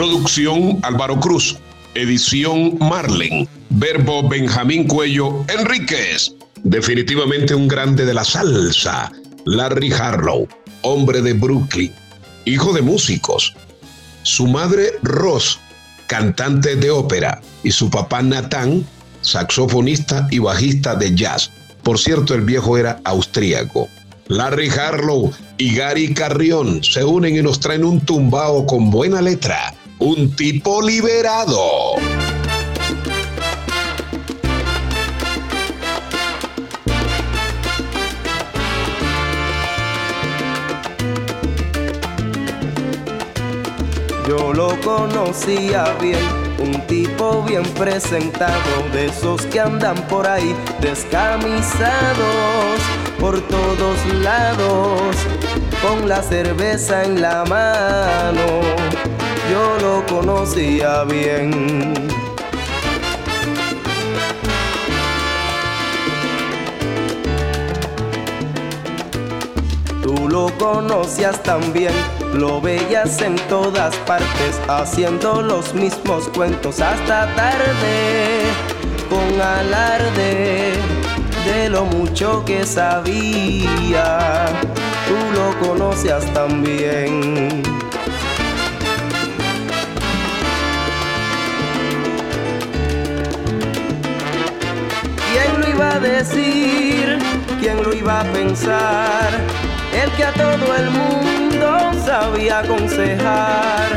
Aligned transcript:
Producción 0.00 0.78
Álvaro 0.82 1.20
Cruz. 1.20 1.58
Edición 1.94 2.78
Marlen. 2.78 3.46
Verbo 3.68 4.26
Benjamín 4.26 4.88
Cuello 4.88 5.44
Enríquez. 5.46 6.32
Definitivamente 6.64 7.54
un 7.54 7.68
grande 7.68 8.06
de 8.06 8.14
la 8.14 8.24
salsa. 8.24 9.12
Larry 9.44 9.92
Harlow, 9.92 10.48
hombre 10.80 11.20
de 11.20 11.34
Brooklyn, 11.34 11.92
hijo 12.46 12.72
de 12.72 12.80
músicos. 12.80 13.54
Su 14.22 14.46
madre 14.46 14.92
Ross, 15.02 15.60
cantante 16.06 16.76
de 16.76 16.90
ópera, 16.90 17.42
y 17.62 17.70
su 17.70 17.90
papá 17.90 18.22
Nathan, 18.22 18.82
saxofonista 19.20 20.26
y 20.30 20.38
bajista 20.38 20.94
de 20.94 21.14
jazz. 21.14 21.50
Por 21.82 21.98
cierto, 21.98 22.34
el 22.34 22.40
viejo 22.40 22.78
era 22.78 23.02
austríaco. 23.04 23.86
Larry 24.28 24.70
Harlow 24.70 25.30
y 25.58 25.74
Gary 25.74 26.14
Carrión 26.14 26.82
se 26.82 27.04
unen 27.04 27.36
y 27.36 27.42
nos 27.42 27.60
traen 27.60 27.84
un 27.84 28.00
tumbao 28.00 28.64
con 28.64 28.90
buena 28.90 29.20
letra 29.20 29.74
un 30.00 30.34
tipo 30.34 30.80
liberado. 30.80 31.96
Yo 44.26 44.54
lo 44.54 44.80
conocía 44.80 45.84
bien, 46.00 46.16
un 46.58 46.80
tipo 46.86 47.42
bien 47.42 47.64
presentado, 47.74 48.54
de 48.92 49.06
esos 49.06 49.42
que 49.46 49.60
andan 49.60 49.96
por 50.08 50.26
ahí 50.26 50.54
descamisados 50.80 52.16
por 53.18 53.38
todos 53.48 54.06
lados, 54.22 55.14
con 55.82 56.08
la 56.08 56.22
cerveza 56.22 57.04
en 57.04 57.20
la 57.20 57.44
mano 57.44 59.19
yo 59.50 59.78
lo 59.80 60.06
conocía 60.06 61.02
bien. 61.04 61.50
Tú 70.02 70.28
lo 70.28 70.46
conocías 70.58 71.42
también, 71.42 71.92
lo 72.34 72.60
veías 72.60 73.20
en 73.22 73.36
todas 73.48 73.94
partes, 74.06 74.60
haciendo 74.68 75.42
los 75.42 75.74
mismos 75.74 76.28
cuentos 76.28 76.80
hasta 76.80 77.34
tarde, 77.34 78.42
con 79.08 79.40
alarde 79.40 80.74
de 81.44 81.68
lo 81.70 81.84
mucho 81.86 82.44
que 82.44 82.64
sabía. 82.64 84.46
Tú 85.08 85.16
lo 85.34 85.68
conocías 85.68 86.24
también. 86.32 87.62
A 95.80 95.98
decir? 95.98 97.18
¿Quién 97.60 97.82
lo 97.82 97.92
iba 97.94 98.20
a 98.20 98.24
pensar? 98.24 99.28
El 99.92 100.10
que 100.12 100.24
a 100.24 100.32
todo 100.32 100.76
el 100.76 100.90
mundo 100.90 101.90
sabía 102.04 102.60
aconsejar 102.60 103.88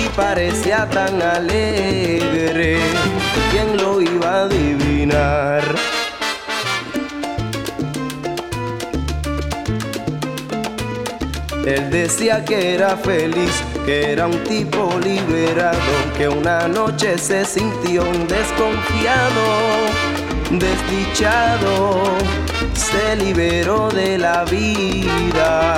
y 0.00 0.08
parecía 0.16 0.88
tan 0.88 1.20
alegre. 1.20 2.78
¿Quién 3.50 3.76
lo 3.76 4.00
iba 4.00 4.30
a 4.30 4.42
adivinar? 4.44 5.62
Él 11.66 11.90
decía 11.90 12.44
que 12.44 12.74
era 12.74 12.96
feliz, 12.96 13.62
que 13.86 14.12
era 14.12 14.26
un 14.26 14.44
tipo 14.44 14.98
liberado, 15.02 15.78
que 16.18 16.28
una 16.28 16.68
noche 16.68 17.16
se 17.16 17.44
sintió 17.46 18.02
un 18.02 18.28
desconfiado 18.28 20.13
desdichado 20.58 22.02
se 22.74 23.16
liberó 23.16 23.88
de 23.90 24.18
la 24.18 24.44
vida. 24.44 25.73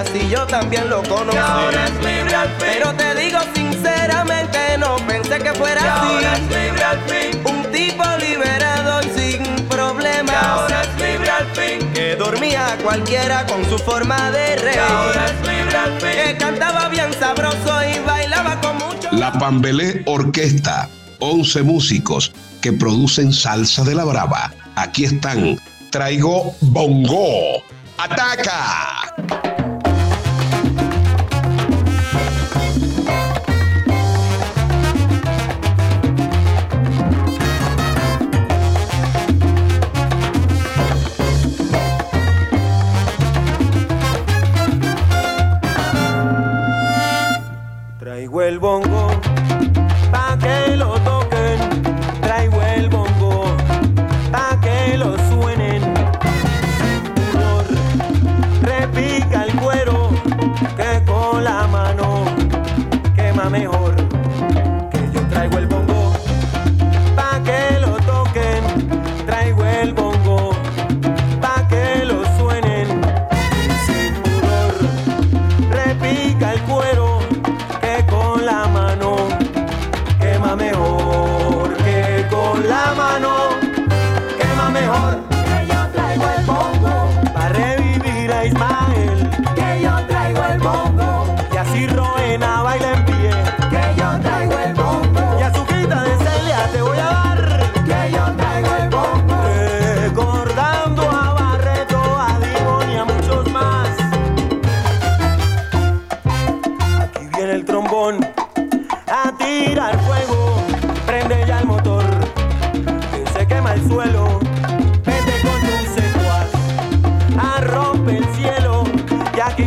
Conocías 0.00 0.24
y 0.24 0.28
yo 0.30 0.46
también 0.46 0.88
lo 0.88 1.02
conocí. 1.02 1.36
Y 1.36 1.40
ahora 1.40 1.84
es 1.84 1.94
libre 1.94 2.34
al 2.34 2.48
fin. 2.48 2.58
Pero 2.58 2.94
te 2.94 3.14
digo 3.14 3.38
sinceramente, 3.54 4.78
no 4.78 4.96
pensé 5.06 5.38
que 5.38 5.52
fuera 5.54 5.80
y 5.80 5.86
así. 5.86 6.14
Ahora 6.14 6.36
es 6.36 6.42
libre 6.42 6.84
al 6.84 7.00
fin. 7.00 7.40
Un 7.44 7.72
tipo 7.72 8.04
liberado 8.18 9.00
y 9.02 9.20
sin 9.20 9.66
problemas. 9.66 10.34
Y 10.34 10.44
ahora 10.44 10.82
es 10.82 10.88
libre 10.94 11.30
al 11.30 11.46
fin. 11.48 11.92
Que 11.92 12.16
dormía 12.16 12.78
cualquiera 12.82 13.46
con 13.46 13.68
su 13.68 13.78
forma 13.78 14.30
de 14.30 14.56
rey. 14.56 14.74
Y 14.74 14.78
ahora 14.78 15.26
es 15.26 15.48
libre 15.48 15.76
al 15.76 16.00
fin. 16.00 16.10
Que 16.10 16.36
cantaba 16.38 16.88
bien 16.88 17.12
sabroso 17.18 17.80
y 17.84 17.98
bailaba 18.00 18.60
con 18.60 18.76
mucho. 18.78 19.08
La 19.12 19.32
Pambelé 19.32 20.02
Orquesta. 20.06 20.88
11 21.22 21.62
músicos 21.64 22.32
que 22.62 22.72
producen 22.72 23.32
salsa 23.32 23.84
de 23.84 23.94
la 23.94 24.04
brava. 24.04 24.52
Aquí 24.74 25.04
están. 25.04 25.60
Traigo 25.90 26.54
bongo. 26.60 27.62
¡Ataca! 27.98 29.59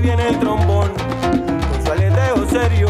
El 0.00 0.38
trombón, 0.38 0.90
con 0.90 1.84
su 1.84 1.92
aleteo 1.92 2.48
serio, 2.48 2.88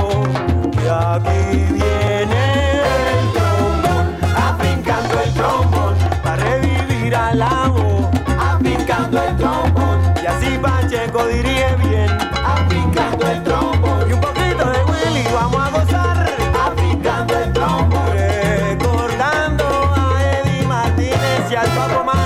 que 0.70 0.88
aquí 0.88 1.72
viene 1.72 2.82
el 3.10 3.32
trombón, 3.32 4.16
afincando 4.36 5.20
el 5.20 5.34
trombón, 5.34 5.94
para 6.22 6.36
revivir 6.36 7.14
al 7.16 7.42
amo, 7.42 8.10
afincando 8.38 9.20
el 9.20 9.36
trombón, 9.36 9.98
y 10.22 10.26
así 10.26 10.58
Pacheco 10.58 11.26
diría 11.26 11.74
bien, 11.76 12.10
afincando 12.44 13.26
el 13.26 13.42
trombón, 13.42 14.08
y 14.08 14.12
un 14.12 14.20
poquito 14.20 14.70
de 14.70 14.84
Willy, 14.84 15.26
vamos 15.34 15.60
a 15.60 15.70
gozar, 15.70 16.30
afincando 16.66 17.36
el 17.36 17.52
trombón, 17.52 18.10
recordando 18.12 19.64
a 19.96 20.22
Eddie 20.44 20.66
Martínez 20.66 21.50
y 21.50 21.54
al 21.56 21.66
Papo 21.70 22.04
Man. 22.04 22.21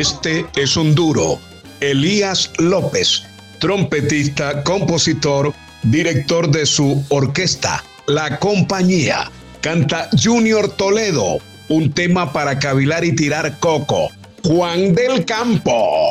Este 0.00 0.46
es 0.56 0.76
un 0.76 0.94
duro. 0.94 1.38
Elías 1.80 2.50
López, 2.58 3.22
trompetista, 3.58 4.62
compositor, 4.64 5.52
director 5.82 6.50
de 6.50 6.66
su 6.66 7.04
orquesta, 7.08 7.84
La 8.06 8.38
Compañía. 8.38 9.30
Canta 9.60 10.08
Junior 10.22 10.70
Toledo, 10.70 11.38
un 11.68 11.92
tema 11.92 12.32
para 12.32 12.58
cavilar 12.58 13.04
y 13.04 13.14
tirar 13.14 13.58
coco. 13.58 14.08
Juan 14.42 14.94
del 14.94 15.24
Campo. 15.24 16.10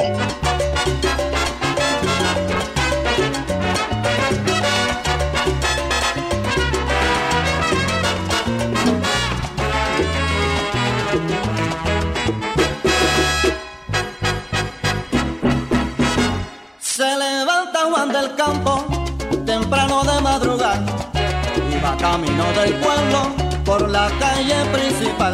Va 21.90 21.98
camino 21.98 22.46
del 22.54 22.74
pueblo 22.76 23.20
por 23.66 23.90
la 23.90 24.10
calle 24.20 24.56
principal. 24.74 25.34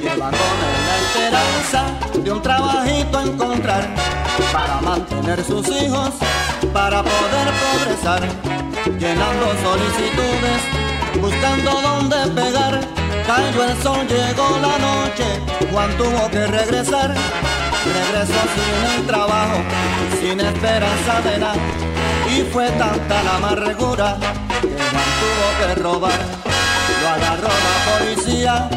Lleva 0.00 0.30
con 0.30 0.56
él 0.68 0.80
la 0.88 0.96
esperanza 1.04 1.80
de 2.22 2.32
un 2.32 2.42
trabajito 2.42 3.20
encontrar 3.20 3.88
para 4.52 4.80
mantener 4.80 5.44
sus 5.44 5.66
hijos, 5.68 6.10
para 6.72 7.02
poder 7.02 7.46
progresar, 7.62 8.22
llenando 8.98 9.46
solicitudes, 9.66 10.60
buscando 11.20 11.70
dónde 11.82 12.16
pegar. 12.40 12.80
Cayó 13.26 13.64
el 13.64 13.82
sol, 13.82 14.06
llegó 14.08 14.48
la 14.60 14.78
noche, 14.78 15.26
Juan 15.72 15.90
tuvo 15.96 16.30
que 16.30 16.46
regresar. 16.46 17.14
Regresó 17.98 18.40
sin 18.54 19.00
el 19.00 19.06
trabajo, 19.06 19.58
sin 20.20 20.40
esperanza 20.40 21.20
de 21.24 21.38
nada. 21.38 21.56
Y 22.34 22.42
fue 22.52 22.68
tanta 22.70 23.22
la 23.22 23.36
amargura 23.36 24.16
que 24.60 25.04
tuvo 25.20 25.46
que 25.58 25.74
robar. 25.82 26.20
Lo 27.02 27.08
agarró 27.08 27.48
la 27.48 27.76
policía 27.98 28.68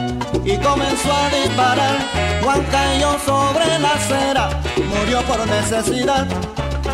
y 0.44 0.58
comenzó 0.58 1.14
a 1.14 1.30
disparar. 1.30 1.98
Juan 2.44 2.64
cayó 2.72 3.18
sobre 3.26 3.80
la 3.80 3.92
acera, 3.94 4.50
murió 4.88 5.22
por 5.24 5.46
necesidad. 5.48 6.28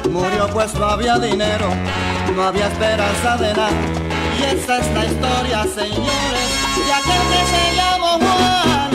Murió 0.09 0.47
pues 0.53 0.73
no 0.75 0.85
había 0.85 1.17
dinero, 1.17 1.67
no 2.35 2.43
había 2.43 2.67
esperanza 2.67 3.37
de 3.37 3.53
nada. 3.53 3.69
Y 4.39 4.43
esa 4.43 4.77
es 4.79 4.91
la 4.93 5.05
historia, 5.05 5.63
señores, 5.63 6.49
de 6.85 6.93
aquel 6.93 7.21
que 7.31 7.41
se 7.51 7.75
llamó. 7.75 8.19
Juan 8.19 8.94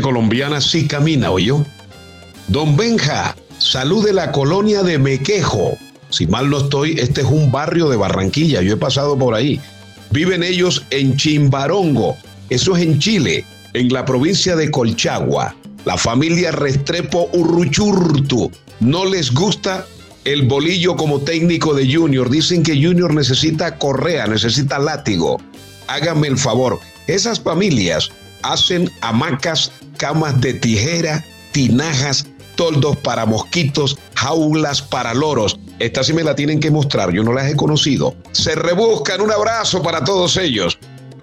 colombiana 0.00 0.60
sí 0.60 0.86
camina, 0.86 1.30
¿oyó? 1.30 1.64
Don 2.48 2.76
Benja, 2.76 3.36
salud 3.58 4.04
de 4.04 4.12
la 4.12 4.32
colonia 4.32 4.82
de 4.82 4.98
Mequejo. 4.98 5.76
Si 6.10 6.26
mal 6.26 6.50
no 6.50 6.58
estoy, 6.58 6.98
este 6.98 7.22
es 7.22 7.26
un 7.26 7.50
barrio 7.50 7.88
de 7.88 7.96
Barranquilla, 7.96 8.62
yo 8.62 8.74
he 8.74 8.76
pasado 8.76 9.18
por 9.18 9.34
ahí. 9.34 9.60
Viven 10.10 10.42
ellos 10.42 10.84
en 10.90 11.16
Chimbarongo, 11.16 12.16
eso 12.50 12.76
es 12.76 12.82
en 12.82 12.98
Chile, 12.98 13.44
en 13.72 13.92
la 13.92 14.04
provincia 14.04 14.56
de 14.56 14.70
Colchagua. 14.70 15.54
La 15.84 15.96
familia 15.96 16.52
Restrepo 16.52 17.28
Urruchurtu. 17.32 18.50
No 18.80 19.04
les 19.04 19.32
gusta 19.32 19.86
el 20.24 20.42
bolillo 20.42 20.96
como 20.96 21.20
técnico 21.20 21.74
de 21.74 21.92
Junior. 21.92 22.30
Dicen 22.30 22.62
que 22.62 22.74
Junior 22.74 23.12
necesita 23.12 23.78
correa, 23.78 24.26
necesita 24.26 24.78
látigo. 24.78 25.40
Háganme 25.88 26.28
el 26.28 26.38
favor, 26.38 26.78
esas 27.06 27.40
familias 27.40 28.10
hacen 28.42 28.90
hamacas, 29.00 29.72
camas 29.96 30.40
de 30.40 30.54
tijera, 30.54 31.24
tinajas, 31.52 32.26
toldos 32.56 32.96
para 32.98 33.26
mosquitos, 33.26 33.98
jaulas 34.14 34.82
para 34.82 35.14
loros. 35.14 35.58
Esta 35.78 36.04
sí 36.04 36.12
me 36.12 36.22
la 36.22 36.34
tienen 36.34 36.60
que 36.60 36.70
mostrar, 36.70 37.12
yo 37.12 37.22
no 37.22 37.32
las 37.32 37.50
he 37.50 37.56
conocido. 37.56 38.14
Se 38.32 38.54
rebuscan, 38.54 39.20
un 39.20 39.32
abrazo 39.32 39.82
para 39.82 40.04
todos 40.04 40.36
ellos. 40.36 40.78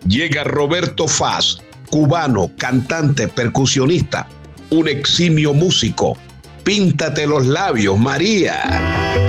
Llega 0.08 0.44
Roberto 0.44 1.08
Faz, 1.08 1.60
cubano, 1.90 2.52
cantante, 2.58 3.28
percusionista, 3.28 4.28
un 4.70 4.88
eximio 4.88 5.54
músico. 5.54 6.18
Píntate 6.64 7.26
los 7.26 7.46
labios, 7.46 7.98
María. 7.98 9.29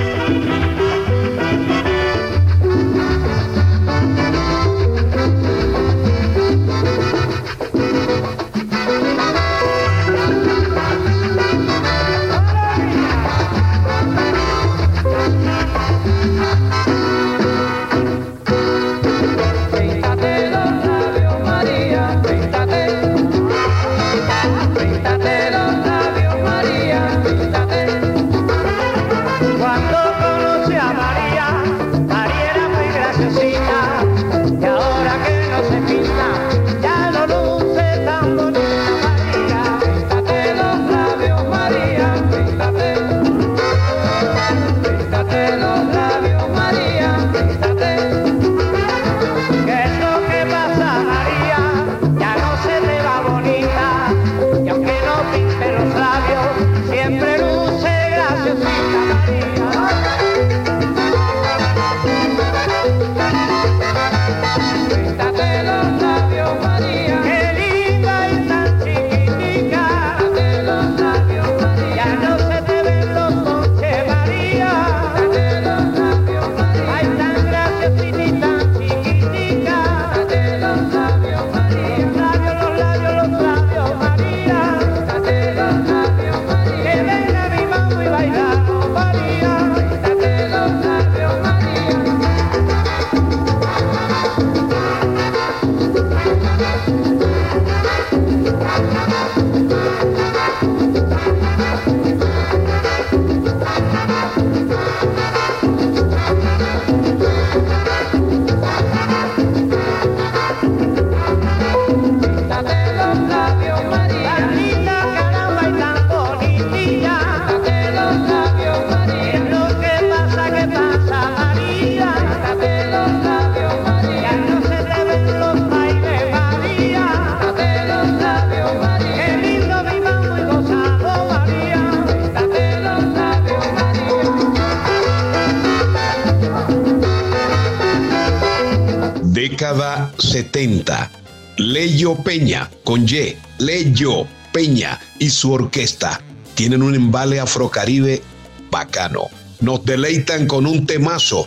Década 139.60 140.10
70. 140.16 141.10
Leyo 141.58 142.14
Peña, 142.14 142.70
con 142.82 143.06
Y, 143.06 143.36
Leyo 143.58 144.26
Peña 144.52 144.98
y 145.18 145.28
su 145.28 145.52
orquesta 145.52 146.18
tienen 146.54 146.82
un 146.82 146.94
embale 146.94 147.38
afrocaribe 147.38 148.22
bacano. 148.70 149.28
Nos 149.60 149.84
deleitan 149.84 150.46
con 150.46 150.66
un 150.66 150.86
temazo. 150.86 151.44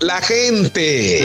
La 0.00 0.20
gente. 0.20 1.20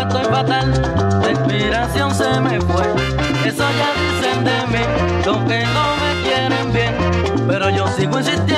Estoy 0.00 0.24
fatal, 0.24 1.20
la 1.22 1.30
inspiración 1.30 2.14
se 2.14 2.40
me 2.40 2.60
fue. 2.60 2.82
Eso 3.44 3.64
ya 3.78 3.90
dicen 4.00 4.44
de 4.44 4.66
mí, 4.66 4.84
los 5.24 5.36
que 5.44 5.64
no 5.66 5.96
me 6.00 6.22
quieren 6.22 6.72
bien. 6.72 6.94
Pero 7.46 7.70
yo 7.70 7.86
sigo 7.88 8.18
insistiendo 8.18 8.49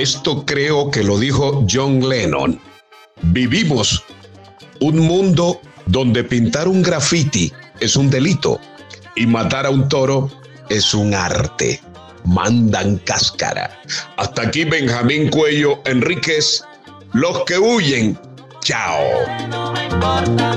Esto 0.00 0.46
creo 0.46 0.90
que 0.90 1.04
lo 1.04 1.18
dijo 1.18 1.66
John 1.70 2.08
Lennon. 2.08 2.58
Vivimos 3.20 4.02
un 4.80 4.98
mundo 4.98 5.60
donde 5.84 6.24
pintar 6.24 6.68
un 6.68 6.80
graffiti 6.80 7.52
es 7.80 7.96
un 7.96 8.08
delito 8.08 8.58
y 9.14 9.26
matar 9.26 9.66
a 9.66 9.70
un 9.70 9.90
toro 9.90 10.30
es 10.70 10.94
un 10.94 11.12
arte. 11.12 11.82
Mandan 12.24 12.96
cáscara. 13.04 13.78
Hasta 14.16 14.40
aquí 14.40 14.64
Benjamín 14.64 15.28
Cuello 15.28 15.82
Enríquez. 15.84 16.64
Los 17.12 17.44
que 17.44 17.58
huyen. 17.58 18.18
Chao. 18.62 19.04
No 19.50 19.70
me 19.72 19.84
importa, 19.84 20.56